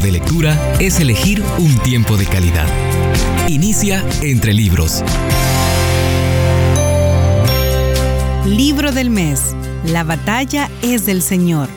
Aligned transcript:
de 0.00 0.12
lectura 0.12 0.74
es 0.80 0.98
elegir 0.98 1.42
un 1.58 1.76
tiempo 1.78 2.16
de 2.16 2.26
calidad. 2.26 2.66
Inicia 3.48 4.04
entre 4.22 4.54
libros. 4.54 5.02
Libro 8.46 8.92
del 8.92 9.10
mes. 9.10 9.54
La 9.86 10.04
batalla 10.04 10.70
es 10.82 11.06
del 11.06 11.22
Señor. 11.22 11.68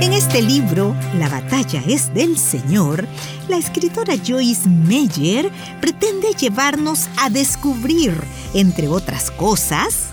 En 0.00 0.12
este 0.12 0.42
libro, 0.42 0.94
La 1.18 1.28
batalla 1.28 1.82
es 1.86 2.12
del 2.12 2.36
Señor, 2.38 3.06
la 3.48 3.56
escritora 3.56 4.14
Joyce 4.16 4.68
Meyer 4.68 5.50
pretende 5.80 6.28
llevarnos 6.38 7.08
a 7.16 7.30
descubrir, 7.30 8.14
entre 8.52 8.88
otras 8.88 9.30
cosas, 9.30 10.08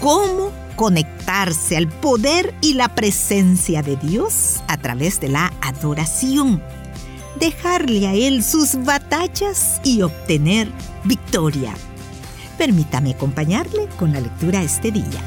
cómo 0.00 0.52
conectarse 0.76 1.76
al 1.76 1.88
poder 1.88 2.54
y 2.60 2.74
la 2.74 2.94
presencia 2.94 3.82
de 3.82 3.96
Dios 3.96 4.62
a 4.68 4.76
través 4.76 5.20
de 5.20 5.28
la 5.28 5.52
adoración, 5.60 6.62
dejarle 7.38 8.06
a 8.06 8.14
Él 8.14 8.42
sus 8.42 8.76
batallas 8.84 9.80
y 9.84 10.02
obtener 10.02 10.68
victoria. 11.04 11.74
Permítame 12.58 13.12
acompañarle 13.12 13.88
con 13.98 14.12
la 14.12 14.20
lectura 14.20 14.62
este 14.62 14.92
día. 14.92 15.20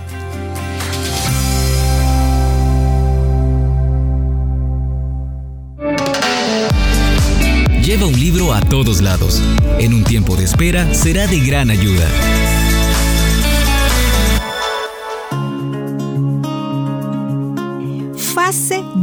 Lleva 7.88 8.06
un 8.06 8.20
libro 8.20 8.54
a 8.54 8.60
todos 8.60 9.02
lados. 9.02 9.42
En 9.80 9.94
un 9.94 10.04
tiempo 10.04 10.36
de 10.36 10.44
espera 10.44 10.94
será 10.94 11.26
de 11.26 11.40
gran 11.40 11.70
ayuda. 11.70 12.06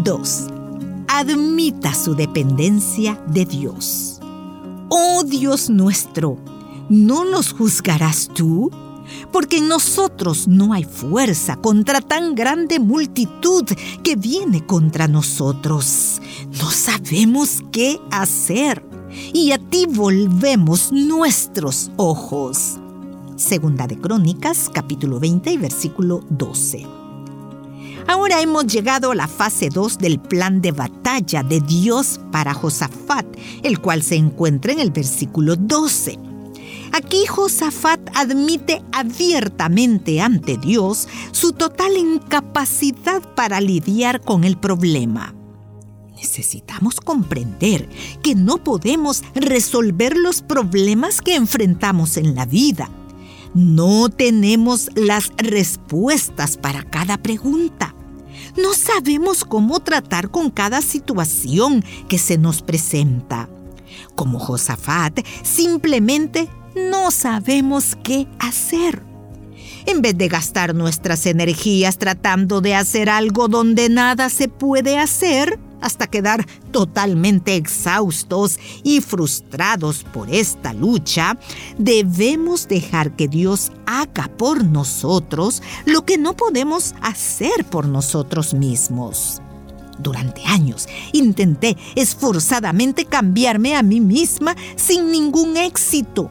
2. 0.05 0.47
Admita 1.09 1.95
su 1.95 2.15
dependencia 2.15 3.21
de 3.27 3.47
Dios. 3.47 4.21
Oh 4.91 5.25
Dios 5.25 5.71
nuestro, 5.71 6.37
¿no 6.91 7.25
nos 7.25 7.53
juzgarás 7.53 8.29
tú? 8.35 8.71
Porque 9.33 9.59
en 9.59 9.69
nosotros 9.69 10.47
no 10.47 10.75
hay 10.75 10.85
fuerza 10.85 11.57
contra 11.57 12.03
tan 12.03 12.35
grande 12.35 12.79
multitud 12.79 13.65
que 14.03 14.15
viene 14.17 14.65
contra 14.67 15.09
nosotros. 15.09 16.21
No 16.61 16.71
sabemos 16.71 17.63
qué 17.73 17.99
hacer 18.11 18.85
y 19.33 19.53
a 19.53 19.59
ti 19.59 19.87
volvemos 19.89 20.93
nuestros 20.93 21.91
ojos. 21.97 22.79
Segunda 23.37 23.87
de 23.87 23.99
Crónicas, 23.99 24.71
capítulo 24.73 25.19
20 25.19 25.51
y 25.51 25.57
versículo 25.57 26.25
12. 26.29 27.04
Ahora 28.07 28.43
hemos 28.43 28.67
llegado 28.67 29.13
a 29.13 29.15
la 29.15 29.29
fase 29.29 29.71
2 29.71 29.99
del 29.99 30.21
plan 30.21 30.61
de 30.61 30.73
batalla 30.73 31.43
de 31.43 31.61
Dios 31.61 32.21
para 32.31 32.53
Josafat, 32.53 33.27
el 33.63 33.81
cual 33.81 34.03
se 34.03 34.17
encuentra 34.17 34.73
en 34.73 34.81
el 34.81 34.91
versículo 34.91 35.57
12. 35.57 36.19
Aquí 36.93 37.27
Josafat 37.27 38.01
admite 38.15 38.83
abiertamente 38.93 40.21
ante 40.21 40.59
Dios 40.59 41.09
su 41.33 41.53
total 41.53 41.97
incapacidad 41.97 43.23
para 43.35 43.61
lidiar 43.61 44.21
con 44.21 44.45
el 44.45 44.57
problema. 44.57 45.35
Necesitamos 46.15 47.01
comprender 47.01 47.89
que 48.23 48.35
no 48.35 48.59
podemos 48.59 49.23
resolver 49.35 50.17
los 50.17 50.43
problemas 50.43 51.21
que 51.21 51.35
enfrentamos 51.35 52.17
en 52.17 52.35
la 52.35 52.47
vida. 52.47 52.89
No 53.55 54.09
tenemos 54.09 54.91
las 54.95 55.33
respuestas 55.37 56.57
para 56.57 56.83
cada 56.83 57.19
pregunta. 57.19 57.94
No 58.57 58.75
sabemos 58.75 59.45
cómo 59.45 59.81
tratar 59.81 60.31
con 60.31 60.51
cada 60.51 60.83
situación 60.83 61.85
que 62.09 62.19
se 62.19 62.39
nos 62.39 62.63
presenta. 62.63 63.49
Como 64.15 64.39
Josafat, 64.39 65.21
simplemente 65.43 66.49
no 66.75 67.11
sabemos 67.11 67.97
qué 68.03 68.27
hacer. 68.39 69.03
En 69.87 70.01
vez 70.01 70.17
de 70.17 70.29
gastar 70.29 70.75
nuestras 70.75 71.27
energías 71.27 71.99
tratando 71.99 72.61
de 72.61 72.75
hacer 72.75 73.11
algo 73.11 73.49
donde 73.49 73.89
nada 73.89 74.31
se 74.31 74.49
puede 74.49 74.99
hacer, 74.99 75.59
hasta 75.81 76.07
quedar 76.07 76.47
totalmente 76.71 77.57
exhaustos 77.57 78.59
y 78.83 79.01
frustrados 79.01 80.05
por 80.05 80.31
esta 80.31 80.73
lucha, 80.73 81.39
debemos 81.79 82.69
dejar 82.69 83.17
que 83.17 83.29
Dios 83.29 83.73
haga 83.87 84.29
por 84.37 84.65
nosotros 84.65 85.63
lo 85.85 86.05
que 86.05 86.19
no 86.19 86.37
podemos 86.37 86.95
hacer 87.03 87.65
por 87.71 87.87
nosotros 87.87 88.55
mismos. 88.55 89.41
Durante 89.99 90.45
años 90.45 90.89
intenté 91.13 91.77
esforzadamente 91.95 93.05
cambiarme 93.05 93.77
a 93.77 93.83
mí 93.83 94.01
misma 94.01 94.57
sin 94.77 95.11
ningún 95.11 95.57
éxito. 95.57 96.31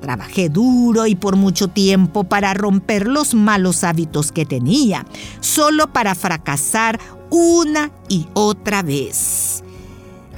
Trabajé 0.00 0.50
duro 0.50 1.06
y 1.06 1.14
por 1.14 1.36
mucho 1.36 1.68
tiempo 1.68 2.24
para 2.24 2.52
romper 2.52 3.06
los 3.06 3.34
malos 3.34 3.84
hábitos 3.84 4.32
que 4.32 4.44
tenía, 4.44 5.06
solo 5.40 5.92
para 5.92 6.14
fracasar 6.14 7.00
una 7.34 7.90
y 8.08 8.28
otra 8.34 8.82
vez. 8.82 9.64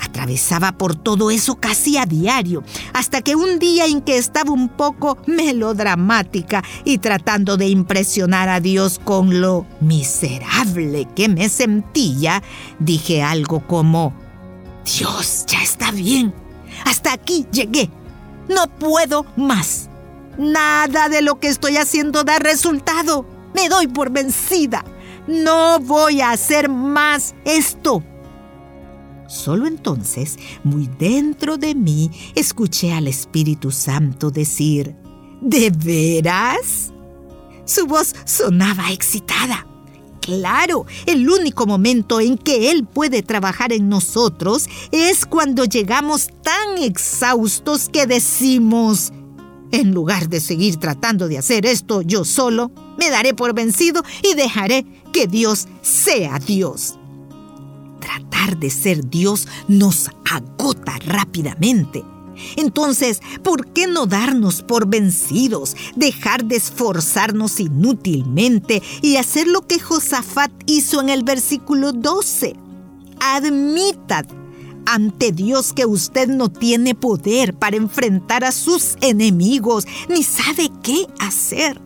Atravesaba 0.00 0.72
por 0.72 0.94
todo 0.96 1.30
eso 1.30 1.56
casi 1.56 1.98
a 1.98 2.06
diario, 2.06 2.62
hasta 2.94 3.20
que 3.20 3.36
un 3.36 3.58
día 3.58 3.84
en 3.84 4.00
que 4.00 4.16
estaba 4.16 4.50
un 4.50 4.70
poco 4.70 5.18
melodramática 5.26 6.64
y 6.84 6.98
tratando 6.98 7.58
de 7.58 7.68
impresionar 7.68 8.48
a 8.48 8.60
Dios 8.60 8.98
con 9.02 9.40
lo 9.40 9.66
miserable 9.80 11.06
que 11.14 11.28
me 11.28 11.50
sentía, 11.50 12.42
dije 12.78 13.22
algo 13.22 13.66
como, 13.66 14.14
Dios, 14.84 15.44
ya 15.46 15.62
está 15.62 15.90
bien, 15.90 16.34
hasta 16.86 17.12
aquí 17.12 17.46
llegué, 17.52 17.90
no 18.48 18.68
puedo 18.78 19.26
más. 19.36 19.90
Nada 20.38 21.08
de 21.08 21.22
lo 21.22 21.40
que 21.40 21.48
estoy 21.48 21.78
haciendo 21.78 22.22
da 22.22 22.38
resultado. 22.38 23.26
Me 23.54 23.70
doy 23.70 23.86
por 23.86 24.10
vencida. 24.10 24.84
No 25.26 25.80
voy 25.80 26.20
a 26.20 26.30
hacer 26.30 26.68
más 26.68 27.34
esto. 27.44 28.02
Solo 29.28 29.66
entonces, 29.66 30.38
muy 30.62 30.88
dentro 30.98 31.56
de 31.58 31.74
mí, 31.74 32.10
escuché 32.34 32.92
al 32.92 33.08
Espíritu 33.08 33.72
Santo 33.72 34.30
decir, 34.30 34.94
¿De 35.40 35.70
veras? 35.70 36.92
Su 37.64 37.86
voz 37.86 38.14
sonaba 38.24 38.90
excitada. 38.92 39.66
Claro, 40.20 40.86
el 41.06 41.28
único 41.28 41.66
momento 41.66 42.20
en 42.20 42.36
que 42.36 42.70
Él 42.70 42.84
puede 42.84 43.22
trabajar 43.22 43.72
en 43.72 43.88
nosotros 43.88 44.68
es 44.90 45.24
cuando 45.24 45.64
llegamos 45.64 46.30
tan 46.42 46.82
exhaustos 46.82 47.88
que 47.88 48.06
decimos, 48.06 49.12
en 49.70 49.92
lugar 49.92 50.28
de 50.28 50.40
seguir 50.40 50.76
tratando 50.76 51.28
de 51.28 51.38
hacer 51.38 51.66
esto 51.66 52.02
yo 52.02 52.24
solo, 52.24 52.72
me 52.98 53.10
daré 53.10 53.34
por 53.34 53.54
vencido 53.54 54.02
y 54.22 54.34
dejaré 54.34 54.84
que 55.16 55.26
Dios 55.26 55.66
sea 55.80 56.38
Dios. 56.38 56.98
Tratar 58.00 58.58
de 58.58 58.68
ser 58.68 59.08
Dios 59.08 59.48
nos 59.66 60.10
agota 60.30 60.98
rápidamente. 61.06 62.04
Entonces, 62.56 63.22
¿por 63.42 63.72
qué 63.72 63.86
no 63.86 64.04
darnos 64.04 64.60
por 64.60 64.86
vencidos, 64.86 65.74
dejar 65.94 66.44
de 66.44 66.56
esforzarnos 66.56 67.60
inútilmente 67.60 68.82
y 69.00 69.16
hacer 69.16 69.46
lo 69.46 69.66
que 69.66 69.80
Josafat 69.80 70.52
hizo 70.66 71.00
en 71.00 71.08
el 71.08 71.22
versículo 71.22 71.92
12? 71.92 72.54
Admitad 73.18 74.26
ante 74.84 75.32
Dios 75.32 75.72
que 75.72 75.86
usted 75.86 76.28
no 76.28 76.50
tiene 76.50 76.94
poder 76.94 77.54
para 77.54 77.78
enfrentar 77.78 78.44
a 78.44 78.52
sus 78.52 78.96
enemigos, 79.00 79.86
ni 80.10 80.22
sabe 80.22 80.70
qué 80.82 81.06
hacer, 81.20 81.80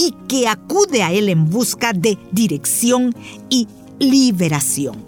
y 0.00 0.14
que 0.28 0.48
acude 0.48 1.02
a 1.02 1.12
Él 1.12 1.28
en 1.28 1.50
busca 1.50 1.92
de 1.92 2.16
dirección 2.32 3.14
y 3.50 3.68
liberación. 3.98 5.04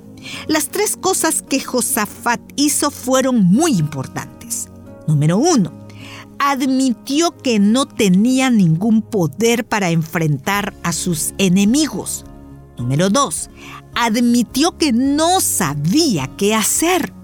Las 0.48 0.68
tres 0.68 0.98
cosas 0.98 1.40
que 1.40 1.60
Josafat 1.60 2.40
hizo 2.56 2.90
fueron 2.90 3.42
muy 3.42 3.72
importantes. 3.78 4.68
Número 5.08 5.38
uno, 5.38 5.72
admitió 6.38 7.34
que 7.38 7.58
no 7.58 7.86
tenía 7.86 8.50
ningún 8.50 9.00
poder 9.00 9.64
para 9.64 9.88
enfrentar 9.88 10.74
a 10.82 10.92
sus 10.92 11.32
enemigos. 11.38 12.26
Número 12.76 13.08
dos, 13.08 13.48
admitió 13.94 14.76
que 14.76 14.92
no 14.92 15.40
sabía 15.40 16.30
qué 16.36 16.54
hacer. 16.54 17.14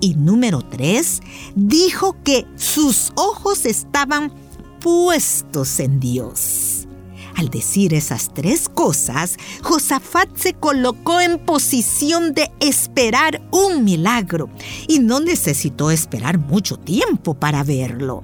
Y 0.00 0.14
número 0.14 0.62
tres, 0.62 1.20
dijo 1.56 2.16
que 2.22 2.46
sus 2.54 3.10
ojos 3.16 3.66
estaban 3.66 4.32
puestos 4.80 5.80
en 5.80 5.98
Dios. 5.98 6.81
Al 7.42 7.50
decir 7.50 7.92
esas 7.92 8.32
tres 8.32 8.68
cosas, 8.68 9.36
Josafat 9.62 10.28
se 10.36 10.54
colocó 10.54 11.20
en 11.20 11.40
posición 11.40 12.34
de 12.34 12.52
esperar 12.60 13.42
un 13.50 13.82
milagro 13.82 14.48
y 14.86 15.00
no 15.00 15.18
necesitó 15.18 15.90
esperar 15.90 16.38
mucho 16.38 16.76
tiempo 16.76 17.34
para 17.34 17.64
verlo. 17.64 18.22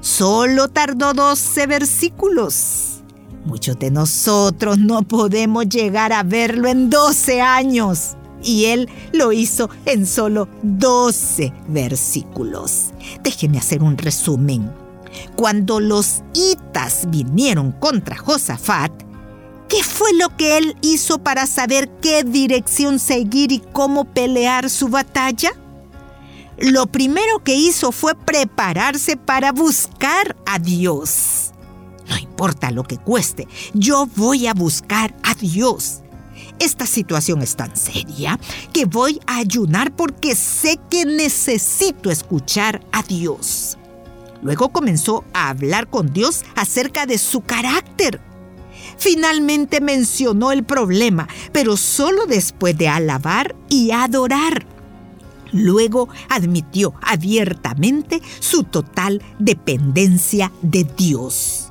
Solo 0.00 0.66
tardó 0.66 1.14
12 1.14 1.68
versículos. 1.68 3.04
Muchos 3.44 3.78
de 3.78 3.92
nosotros 3.92 4.78
no 4.78 5.02
podemos 5.02 5.68
llegar 5.68 6.12
a 6.12 6.24
verlo 6.24 6.66
en 6.66 6.90
12 6.90 7.40
años. 7.40 8.16
y 8.42 8.66
él 8.66 8.88
lo 9.12 9.32
hizo 9.32 9.70
en 9.86 10.06
solo 10.06 10.48
12 10.62 11.52
versículos. 11.68 12.92
Déjeme 13.22 13.58
hacer 13.58 13.82
un 13.82 13.96
resumen. 13.96 14.85
Cuando 15.36 15.80
los 15.80 16.22
hitas 16.34 17.08
vinieron 17.10 17.72
contra 17.72 18.16
Josafat, 18.16 18.92
¿qué 19.68 19.82
fue 19.82 20.12
lo 20.14 20.36
que 20.36 20.58
él 20.58 20.76
hizo 20.80 21.18
para 21.18 21.46
saber 21.46 21.88
qué 22.00 22.24
dirección 22.24 22.98
seguir 22.98 23.52
y 23.52 23.60
cómo 23.72 24.04
pelear 24.04 24.70
su 24.70 24.88
batalla? 24.88 25.52
Lo 26.58 26.86
primero 26.86 27.44
que 27.44 27.54
hizo 27.54 27.92
fue 27.92 28.14
prepararse 28.14 29.16
para 29.16 29.52
buscar 29.52 30.36
a 30.46 30.58
Dios. 30.58 31.52
No 32.08 32.16
importa 32.16 32.70
lo 32.70 32.84
que 32.84 32.98
cueste, 32.98 33.46
yo 33.74 34.06
voy 34.16 34.46
a 34.46 34.54
buscar 34.54 35.14
a 35.22 35.34
Dios. 35.34 36.02
Esta 36.58 36.86
situación 36.86 37.42
es 37.42 37.56
tan 37.56 37.76
seria 37.76 38.38
que 38.72 38.86
voy 38.86 39.20
a 39.26 39.38
ayunar 39.38 39.94
porque 39.94 40.34
sé 40.34 40.78
que 40.88 41.04
necesito 41.04 42.10
escuchar 42.10 42.80
a 42.92 43.02
Dios. 43.02 43.76
Luego 44.42 44.70
comenzó 44.70 45.24
a 45.32 45.48
hablar 45.48 45.88
con 45.88 46.12
Dios 46.12 46.44
acerca 46.54 47.06
de 47.06 47.18
su 47.18 47.40
carácter. 47.40 48.20
Finalmente 48.98 49.80
mencionó 49.80 50.52
el 50.52 50.64
problema, 50.64 51.28
pero 51.52 51.76
solo 51.76 52.26
después 52.26 52.76
de 52.76 52.88
alabar 52.88 53.54
y 53.68 53.90
adorar. 53.90 54.66
Luego 55.52 56.08
admitió 56.28 56.94
abiertamente 57.02 58.20
su 58.40 58.64
total 58.64 59.22
dependencia 59.38 60.52
de 60.62 60.84
Dios. 60.84 61.68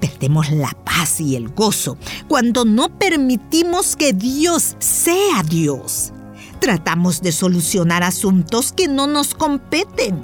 Perdemos 0.00 0.50
la 0.50 0.70
paz 0.84 1.20
y 1.20 1.34
el 1.34 1.48
gozo 1.48 1.98
cuando 2.28 2.64
no 2.64 2.88
permitimos 2.98 3.96
que 3.96 4.12
Dios 4.12 4.76
sea 4.78 5.42
Dios. 5.42 6.12
Tratamos 6.60 7.20
de 7.22 7.32
solucionar 7.32 8.02
asuntos 8.02 8.72
que 8.72 8.88
no 8.88 9.06
nos 9.06 9.34
competen, 9.34 10.22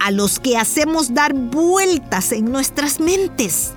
a 0.00 0.10
los 0.10 0.38
que 0.38 0.56
hacemos 0.56 1.14
dar 1.14 1.34
vueltas 1.34 2.32
en 2.32 2.50
nuestras 2.50 3.00
mentes. 3.00 3.72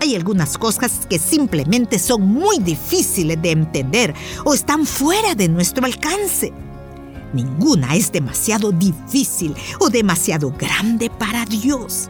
Hay 0.00 0.14
algunas 0.14 0.58
cosas 0.58 1.06
que 1.08 1.18
simplemente 1.18 1.98
son 1.98 2.22
muy 2.22 2.58
difíciles 2.58 3.40
de 3.40 3.52
entender 3.52 4.14
o 4.44 4.54
están 4.54 4.86
fuera 4.86 5.34
de 5.34 5.48
nuestro 5.48 5.86
alcance. 5.86 6.52
Ninguna 7.32 7.96
es 7.96 8.12
demasiado 8.12 8.70
difícil 8.70 9.54
o 9.80 9.88
demasiado 9.88 10.50
grande 10.50 11.10
para 11.10 11.44
Dios 11.46 12.08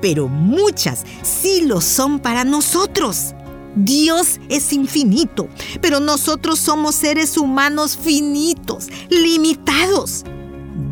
pero 0.00 0.28
muchas 0.28 1.04
sí 1.22 1.62
lo 1.62 1.80
son 1.80 2.18
para 2.18 2.44
nosotros. 2.44 3.34
Dios 3.76 4.40
es 4.48 4.72
infinito, 4.72 5.48
pero 5.80 6.00
nosotros 6.00 6.58
somos 6.58 6.96
seres 6.96 7.36
humanos 7.36 7.96
finitos, 7.96 8.88
limitados. 9.08 10.24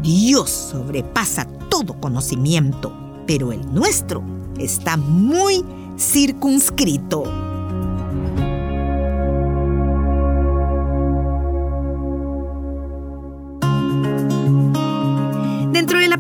Dios 0.03 0.51
sobrepasa 0.51 1.49
todo 1.69 2.01
conocimiento, 2.01 2.93
pero 3.27 3.53
el 3.53 3.73
nuestro 3.73 4.23
está 4.59 4.97
muy 4.97 5.65
circunscrito. 5.99 7.49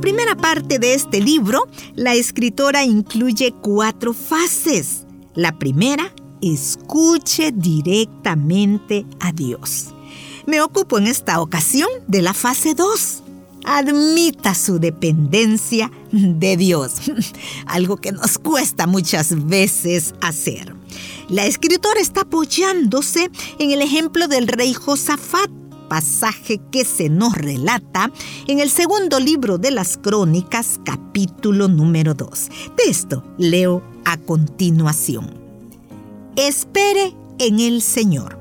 primera 0.00 0.36
parte 0.36 0.78
de 0.78 0.94
este 0.94 1.20
libro, 1.20 1.68
la 1.94 2.14
escritora 2.14 2.84
incluye 2.84 3.52
cuatro 3.52 4.12
fases. 4.12 5.04
La 5.34 5.58
primera, 5.58 6.12
escuche 6.40 7.52
directamente 7.52 9.04
a 9.20 9.32
Dios. 9.32 9.88
Me 10.46 10.60
ocupo 10.60 10.98
en 10.98 11.08
esta 11.08 11.40
ocasión 11.40 11.88
de 12.06 12.22
la 12.22 12.32
fase 12.32 12.74
2. 12.74 13.22
Admita 13.70 14.54
su 14.54 14.78
dependencia 14.78 15.90
de 16.10 16.56
Dios, 16.56 16.92
algo 17.66 17.98
que 17.98 18.12
nos 18.12 18.38
cuesta 18.38 18.86
muchas 18.86 19.46
veces 19.46 20.14
hacer. 20.22 20.74
La 21.28 21.44
escritora 21.44 22.00
está 22.00 22.22
apoyándose 22.22 23.30
en 23.58 23.70
el 23.70 23.82
ejemplo 23.82 24.26
del 24.26 24.48
rey 24.48 24.72
Josafat, 24.72 25.50
pasaje 25.90 26.62
que 26.72 26.86
se 26.86 27.10
nos 27.10 27.34
relata 27.34 28.10
en 28.46 28.58
el 28.60 28.70
segundo 28.70 29.20
libro 29.20 29.58
de 29.58 29.70
las 29.70 29.98
Crónicas, 29.98 30.80
capítulo 30.82 31.68
número 31.68 32.14
2. 32.14 32.48
De 32.74 32.90
esto 32.90 33.22
leo 33.36 33.82
a 34.06 34.16
continuación. 34.16 35.30
Espere 36.36 37.14
en 37.38 37.60
el 37.60 37.82
Señor. 37.82 38.37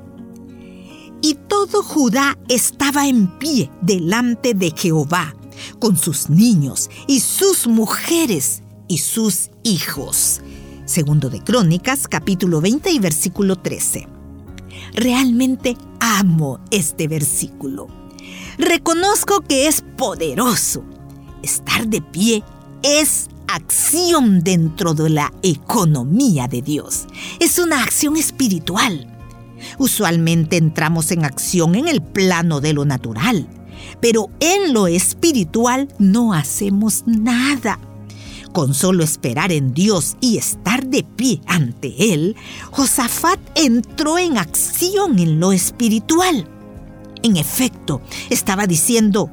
Todo 1.58 1.82
Judá 1.82 2.38
estaba 2.50 3.08
en 3.08 3.26
pie 3.40 3.72
delante 3.82 4.54
de 4.54 4.72
Jehová, 4.78 5.36
con 5.80 5.98
sus 5.98 6.30
niños 6.30 6.88
y 7.08 7.20
sus 7.20 7.66
mujeres 7.66 8.62
y 8.88 9.00
sus 9.00 9.50
hijos. 9.64 10.42
Segundo 10.86 11.32
de 11.32 11.44
Crónicas, 11.44 12.08
capítulo 12.08 12.62
20 12.62 12.92
y 12.92 13.00
versículo 13.00 13.56
13. 13.56 14.08
Realmente 14.94 15.76
amo 16.00 16.60
este 16.70 17.08
versículo. 17.08 17.88
Reconozco 18.60 19.42
que 19.42 19.68
es 19.68 19.84
poderoso. 19.98 20.84
Estar 21.42 21.88
de 21.88 22.04
pie 22.04 22.44
es 22.84 23.30
acción 23.48 24.44
dentro 24.44 24.94
de 24.94 25.10
la 25.10 25.34
economía 25.42 26.48
de 26.48 26.62
Dios. 26.62 27.08
Es 27.40 27.58
una 27.58 27.82
acción 27.82 28.16
espiritual. 28.16 29.07
Usualmente 29.78 30.58
entramos 30.58 31.12
en 31.12 31.26
acción 31.26 31.76
en 31.76 31.88
el 31.88 32.02
plano 32.02 32.62
de 32.62 32.74
lo 32.74 32.86
natural, 32.86 33.48
pero 34.02 34.30
en 34.40 34.74
lo 34.74 34.88
espiritual 34.88 35.88
no 36.00 36.34
hacemos 36.34 37.04
nada. 37.06 37.80
Con 38.54 38.74
solo 38.74 39.04
esperar 39.04 39.52
en 39.52 39.74
Dios 39.74 40.18
y 40.20 40.38
estar 40.38 40.88
de 40.88 41.04
pie 41.04 41.42
ante 41.46 42.14
Él, 42.14 42.36
Josafat 42.72 43.40
entró 43.56 44.18
en 44.18 44.38
acción 44.38 45.20
en 45.20 45.40
lo 45.40 45.52
espiritual. 45.52 46.48
En 47.24 47.38
efecto, 47.38 48.02
estaba 48.30 48.66
diciendo, 48.66 49.30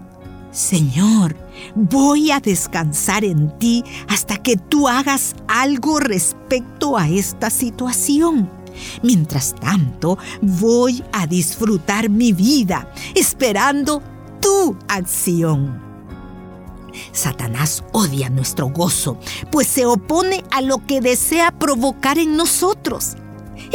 Señor, 0.50 1.36
voy 1.74 2.30
a 2.30 2.40
descansar 2.40 3.24
en 3.24 3.56
ti 3.58 3.82
hasta 4.08 4.36
que 4.36 4.56
tú 4.56 4.88
hagas 4.88 5.34
algo 5.48 6.00
respecto 6.00 6.96
a 6.96 7.08
esta 7.08 7.50
situación. 7.50 8.50
Mientras 9.02 9.54
tanto, 9.54 10.18
voy 10.40 11.02
a 11.12 11.26
disfrutar 11.26 12.08
mi 12.08 12.32
vida 12.32 12.92
esperando 13.14 14.02
tu 14.40 14.76
acción. 14.88 15.82
Satanás 17.12 17.84
odia 17.92 18.30
nuestro 18.30 18.68
gozo, 18.68 19.18
pues 19.50 19.66
se 19.66 19.86
opone 19.86 20.44
a 20.50 20.60
lo 20.60 20.86
que 20.86 21.00
desea 21.00 21.50
provocar 21.58 22.18
en 22.18 22.36
nosotros. 22.36 23.16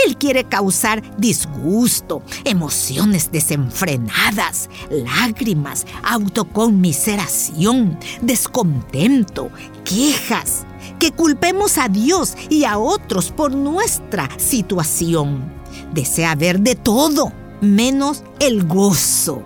Él 0.06 0.18
quiere 0.18 0.44
causar 0.44 1.18
disgusto, 1.18 2.22
emociones 2.44 3.32
desenfrenadas, 3.32 4.70
lágrimas, 4.90 5.86
autoconmiseración, 6.04 7.98
descontento, 8.22 9.50
quejas, 9.84 10.66
que 11.00 11.12
culpemos 11.12 11.78
a 11.78 11.88
Dios 11.88 12.36
y 12.50 12.66
a 12.66 12.78
otros 12.78 13.32
por 13.32 13.56
nuestra 13.56 14.30
situación. 14.38 15.52
Desea 15.94 16.36
ver 16.36 16.60
de 16.60 16.76
todo, 16.76 17.32
menos 17.62 18.24
el 18.40 18.68
gozo. 18.68 19.42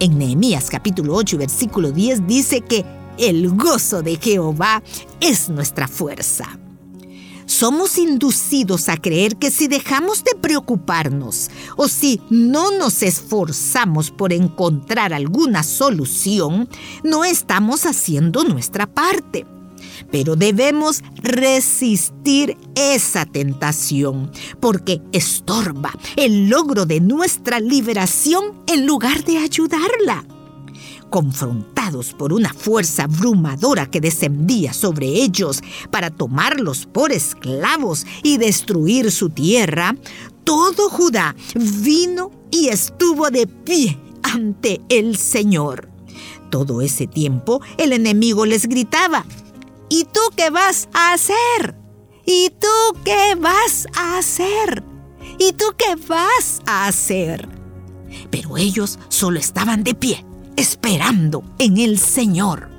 En 0.00 0.18
Nehemías 0.18 0.68
capítulo 0.68 1.14
8 1.14 1.38
versículo 1.38 1.92
10 1.92 2.26
dice 2.26 2.60
que 2.62 2.84
el 3.18 3.50
gozo 3.50 4.02
de 4.02 4.16
Jehová 4.16 4.82
es 5.20 5.48
nuestra 5.48 5.86
fuerza. 5.86 6.58
Somos 7.46 7.98
inducidos 7.98 8.88
a 8.88 8.96
creer 8.96 9.36
que 9.36 9.50
si 9.50 9.66
dejamos 9.66 10.22
de 10.22 10.36
preocuparnos 10.40 11.50
o 11.76 11.88
si 11.88 12.20
no 12.30 12.70
nos 12.78 13.02
esforzamos 13.02 14.10
por 14.12 14.32
encontrar 14.32 15.12
alguna 15.12 15.64
solución, 15.64 16.68
no 17.02 17.24
estamos 17.24 17.86
haciendo 17.86 18.44
nuestra 18.44 18.86
parte. 18.86 19.46
Pero 20.10 20.36
debemos 20.36 21.02
resistir 21.16 22.56
esa 22.74 23.26
tentación 23.26 24.30
porque 24.60 25.02
estorba 25.12 25.92
el 26.16 26.48
logro 26.48 26.86
de 26.86 27.00
nuestra 27.00 27.60
liberación 27.60 28.62
en 28.66 28.86
lugar 28.86 29.24
de 29.24 29.38
ayudarla 29.38 30.24
confrontados 31.10 32.14
por 32.14 32.32
una 32.32 32.54
fuerza 32.54 33.04
abrumadora 33.04 33.90
que 33.90 34.00
descendía 34.00 34.72
sobre 34.72 35.06
ellos 35.06 35.60
para 35.90 36.10
tomarlos 36.10 36.86
por 36.86 37.12
esclavos 37.12 38.06
y 38.22 38.38
destruir 38.38 39.10
su 39.10 39.28
tierra, 39.28 39.96
todo 40.44 40.88
Judá 40.88 41.34
vino 41.54 42.30
y 42.50 42.68
estuvo 42.68 43.30
de 43.30 43.46
pie 43.46 43.98
ante 44.22 44.80
el 44.88 45.16
Señor. 45.16 45.88
Todo 46.50 46.80
ese 46.80 47.06
tiempo 47.06 47.60
el 47.76 47.92
enemigo 47.92 48.46
les 48.46 48.66
gritaba, 48.66 49.24
¿y 49.90 50.04
tú 50.04 50.20
qué 50.34 50.48
vas 50.48 50.88
a 50.94 51.12
hacer? 51.12 51.76
¿Y 52.24 52.50
tú 52.58 53.00
qué 53.04 53.34
vas 53.34 53.86
a 53.94 54.16
hacer? 54.16 54.82
¿Y 55.38 55.52
tú 55.52 55.66
qué 55.76 55.96
vas 56.08 56.62
a 56.64 56.86
hacer? 56.86 57.48
Pero 58.30 58.56
ellos 58.56 58.98
solo 59.08 59.38
estaban 59.38 59.84
de 59.84 59.94
pie, 59.94 60.24
esperando 60.56 61.42
en 61.58 61.76
el 61.76 61.98
Señor. 61.98 62.70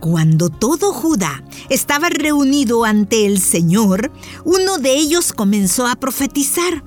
Cuando 0.00 0.48
todo 0.48 0.92
Judá 0.92 1.44
estaba 1.68 2.08
reunido 2.08 2.84
ante 2.84 3.26
el 3.26 3.40
Señor, 3.40 4.10
uno 4.44 4.78
de 4.78 4.94
ellos 4.94 5.32
comenzó 5.32 5.86
a 5.86 5.96
profetizar. 5.96 6.82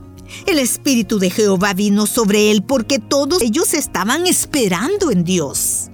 El 0.45 0.59
Espíritu 0.59 1.19
de 1.19 1.29
Jehová 1.29 1.73
vino 1.73 2.05
sobre 2.05 2.51
él 2.51 2.63
porque 2.63 2.99
todos 2.99 3.41
ellos 3.41 3.73
estaban 3.73 4.27
esperando 4.27 5.11
en 5.11 5.23
Dios. 5.23 5.89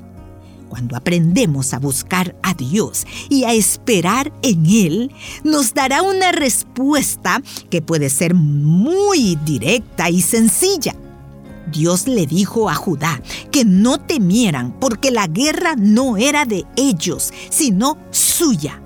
Cuando 0.76 0.98
aprendemos 0.98 1.74
a 1.74 1.80
buscar 1.80 2.36
a 2.44 2.54
Dios 2.54 3.08
y 3.30 3.46
a 3.46 3.54
esperar 3.54 4.34
en 4.42 4.66
Él, 4.66 5.12
nos 5.46 5.74
dará 5.74 6.02
una 6.02 6.34
respuesta 6.34 7.42
que 7.70 7.82
puede 7.82 8.10
ser 8.10 8.34
muy 8.34 9.38
directa 9.46 10.10
y 10.10 10.22
sencilla. 10.22 10.94
Dios 11.72 12.10
le 12.10 12.26
dijo 12.26 12.70
a 12.70 12.76
Judá 12.76 13.22
que 13.52 13.64
no 13.64 14.02
temieran 14.02 14.78
porque 14.78 15.12
la 15.12 15.28
guerra 15.28 15.78
no 15.78 16.18
era 16.18 16.44
de 16.44 16.66
ellos, 16.76 17.32
sino 17.50 17.98
suya. 18.12 18.82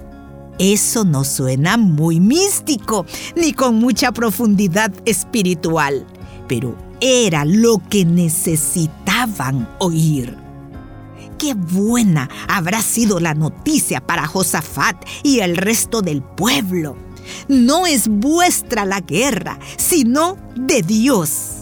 Eso 0.60 1.06
no 1.06 1.24
suena 1.24 1.76
muy 1.76 2.20
místico 2.20 3.08
ni 3.36 3.52
con 3.52 3.80
mucha 3.80 4.12
profundidad 4.12 4.94
espiritual, 5.06 6.06
pero 6.48 6.76
era 7.02 7.46
lo 7.46 7.82
que 7.90 8.06
necesitaban 8.06 9.68
oír 9.80 10.49
qué 11.40 11.56
buena 11.56 12.30
habrá 12.48 12.84
sido 12.84 13.20
la 13.20 13.34
noticia 13.34 14.06
para 14.06 14.28
Josafat 14.28 15.04
y 15.24 15.40
el 15.40 15.58
resto 15.58 16.02
del 16.02 16.22
pueblo. 16.22 16.96
No 17.48 17.88
es 17.88 18.08
vuestra 18.08 18.86
la 18.86 19.00
guerra, 19.00 19.58
sino 19.78 20.38
de 20.56 20.84
Dios. 20.84 21.56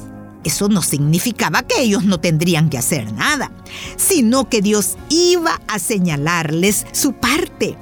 Eso 0.43 0.67
no 0.67 0.81
significaba 0.81 1.63
que 1.63 1.81
ellos 1.81 2.03
no 2.03 2.19
tendrían 2.19 2.69
que 2.69 2.77
hacer 2.77 3.11
nada, 3.13 3.51
sino 3.97 4.49
que 4.49 4.61
Dios 4.61 4.97
iba 5.09 5.61
a 5.67 5.79
señalarles 5.79 6.85
su 6.91 7.13
parte. 7.13 7.77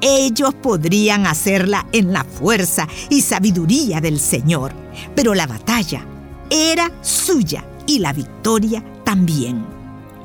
Ellos 0.00 0.54
podrían 0.54 1.26
hacerla 1.26 1.86
en 1.92 2.12
la 2.12 2.24
fuerza 2.24 2.86
y 3.08 3.22
sabiduría 3.22 4.00
del 4.00 4.20
Señor, 4.20 4.72
pero 5.14 5.34
la 5.34 5.46
batalla 5.46 6.04
era 6.50 6.90
suya 7.02 7.64
y 7.86 7.98
la 8.00 8.12
victoria 8.12 8.84
también. 9.04 9.77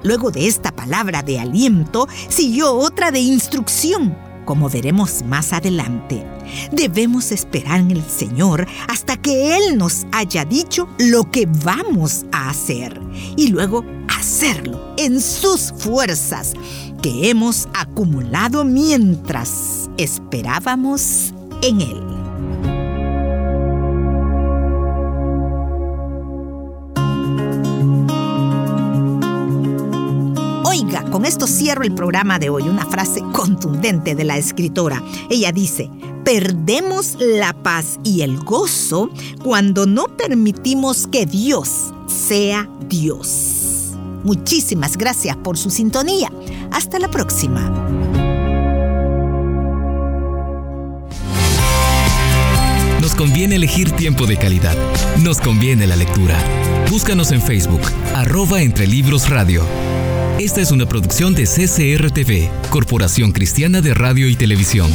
Luego 0.03 0.31
de 0.31 0.47
esta 0.47 0.71
palabra 0.71 1.23
de 1.23 1.39
aliento, 1.39 2.07
siguió 2.27 2.73
otra 2.73 3.11
de 3.11 3.19
instrucción, 3.19 4.15
como 4.45 4.69
veremos 4.69 5.23
más 5.23 5.53
adelante. 5.53 6.25
Debemos 6.71 7.31
esperar 7.31 7.79
en 7.79 7.91
el 7.91 8.03
Señor 8.03 8.67
hasta 8.87 9.17
que 9.17 9.55
Él 9.55 9.77
nos 9.77 10.05
haya 10.11 10.45
dicho 10.45 10.87
lo 10.97 11.31
que 11.31 11.47
vamos 11.63 12.25
a 12.31 12.49
hacer 12.49 12.99
y 13.37 13.47
luego 13.47 13.85
hacerlo 14.09 14.93
en 14.97 15.21
sus 15.21 15.73
fuerzas 15.77 16.53
que 17.01 17.29
hemos 17.29 17.67
acumulado 17.73 18.63
mientras 18.65 19.89
esperábamos 19.97 21.33
en 21.61 21.81
Él. 21.81 22.12
Con 31.01 31.25
esto 31.25 31.47
cierro 31.47 31.83
el 31.83 31.93
programa 31.93 32.37
de 32.37 32.49
hoy, 32.49 32.63
una 32.63 32.85
frase 32.85 33.21
contundente 33.33 34.13
de 34.13 34.23
la 34.23 34.37
escritora. 34.37 35.01
Ella 35.29 35.51
dice, 35.51 35.89
perdemos 36.23 37.17
la 37.19 37.53
paz 37.53 37.99
y 38.03 38.21
el 38.21 38.37
gozo 38.37 39.09
cuando 39.43 39.85
no 39.85 40.05
permitimos 40.05 41.07
que 41.07 41.25
Dios 41.25 41.93
sea 42.07 42.69
Dios. 42.87 43.93
Muchísimas 44.23 44.97
gracias 44.97 45.35
por 45.37 45.57
su 45.57 45.69
sintonía. 45.69 46.31
Hasta 46.71 46.99
la 46.99 47.09
próxima. 47.09 47.69
Nos 53.01 53.15
conviene 53.15 53.55
elegir 53.55 53.91
tiempo 53.91 54.25
de 54.25 54.37
calidad. 54.37 54.75
Nos 55.21 55.39
conviene 55.39 55.87
la 55.87 55.95
lectura. 55.95 56.37
Búscanos 56.89 57.31
en 57.31 57.41
Facebook, 57.41 57.81
arroba 58.15 58.61
entre 58.61 58.87
libros 58.87 59.29
radio. 59.29 59.63
Esta 60.43 60.59
es 60.59 60.71
una 60.71 60.85
producción 60.85 61.33
de 61.35 61.45
CCRTV, 61.45 62.69
Corporación 62.69 63.31
Cristiana 63.31 63.79
de 63.79 63.93
Radio 63.93 64.27
y 64.27 64.35
Televisión. 64.35 64.91